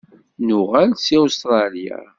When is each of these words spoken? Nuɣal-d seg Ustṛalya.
Nuɣal-d 0.47 0.99
seg 1.01 1.19
Ustṛalya. 1.23 1.99